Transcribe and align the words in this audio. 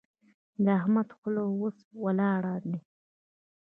د 0.63 0.65
احمد 0.79 1.09
خوله 1.17 1.41
او 1.47 1.53
لاس 1.61 1.77
ولاړ 2.03 2.43
دي. 2.69 2.77